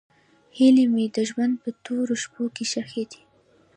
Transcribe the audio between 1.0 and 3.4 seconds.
د ژوند په تورو شپو کې ښخې دي.